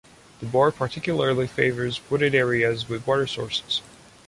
The 0.39 0.47
boar 0.47 0.71
particularly 0.71 1.45
favors 1.45 2.01
wooded 2.09 2.33
areas 2.33 2.89
with 2.89 3.05
water 3.05 3.27
sources. 3.27 3.83